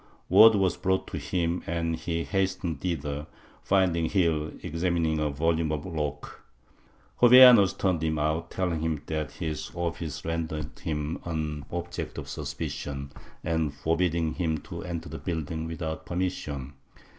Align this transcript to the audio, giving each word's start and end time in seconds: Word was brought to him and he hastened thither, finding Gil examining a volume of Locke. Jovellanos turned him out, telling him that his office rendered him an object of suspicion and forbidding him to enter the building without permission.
Word 0.29 0.55
was 0.55 0.77
brought 0.77 1.05
to 1.09 1.19
him 1.19 1.61
and 1.67 1.95
he 1.95 2.23
hastened 2.23 2.81
thither, 2.81 3.27
finding 3.61 4.07
Gil 4.07 4.51
examining 4.63 5.19
a 5.19 5.29
volume 5.29 5.71
of 5.71 5.85
Locke. 5.85 6.41
Jovellanos 7.21 7.73
turned 7.77 8.01
him 8.03 8.17
out, 8.17 8.49
telling 8.49 8.79
him 8.79 9.03
that 9.05 9.33
his 9.33 9.69
office 9.75 10.25
rendered 10.25 10.79
him 10.79 11.19
an 11.23 11.65
object 11.71 12.17
of 12.17 12.27
suspicion 12.29 13.11
and 13.43 13.75
forbidding 13.75 14.33
him 14.33 14.57
to 14.61 14.81
enter 14.81 15.07
the 15.07 15.19
building 15.19 15.67
without 15.67 16.07
permission. 16.07 16.73